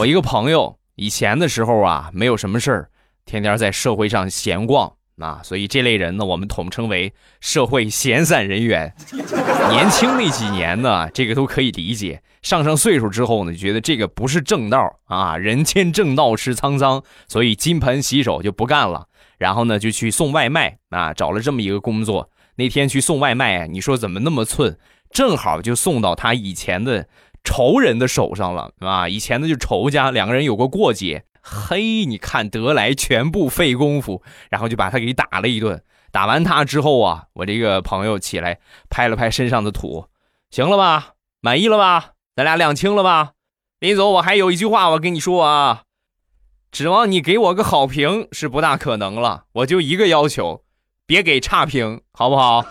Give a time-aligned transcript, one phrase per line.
[0.00, 2.90] 我一个朋友以前的时候啊，没有什么事儿，
[3.26, 8.94] 天天在社会上闲逛啊，所以这类人呢，我们统称为社会闲散人员。
[9.70, 19.06] 年轻那几年呢，这个都可以理解；上上岁数之后呢，觉得这个不是正道啊，人间正道是沧桑，所以金盆洗手就不干了。
[19.36, 22.30] 然后呢，就去送外卖啊，找了这么一个工作。
[22.56, 24.78] 那天去送外卖，你说怎么那么寸？
[25.10, 27.06] 正好就送到他以前的。
[27.50, 29.08] 仇人的手上了啊！
[29.08, 31.24] 以前的就仇家，两个人有过过节。
[31.42, 35.82] 嘿，你看得来全部费功夫，然后就把他给打了一顿。
[36.12, 40.06] 打完他之后啊，我这个朋友起来拍了拍身上的土，
[40.52, 41.14] 行了吧？
[41.40, 42.12] 满意了吧？
[42.36, 43.32] 咱俩两清了吧？
[43.80, 45.82] 临走我还有一句话我跟你说啊，
[46.70, 49.46] 指望你给我个好评是不大可能了。
[49.54, 50.62] 我就一个要求，
[51.04, 52.64] 别给差评，好不好？